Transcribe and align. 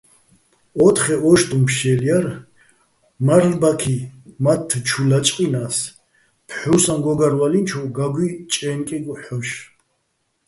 ო́თხე 0.85 1.15
ო́შტუჼ 1.29 1.57
ფშე́ლ 1.67 1.99
ჲარ, 2.05 2.25
მარლ'ბაქი 3.25 3.97
მათთ 4.43 4.69
ჩუ 4.87 5.03
ლაჭყჲინა́ს, 5.09 5.77
ფჴუსაჼ 6.47 6.95
გო́გარვალინჩოვ 7.03 7.85
გაგუჲ 7.97 8.31
ჭაჲნკეგო̆ 8.51 9.19
ჰ̦ოშ. 9.23 9.49